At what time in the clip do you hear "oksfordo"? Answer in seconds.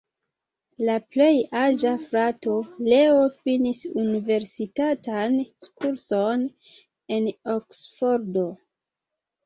7.61-8.51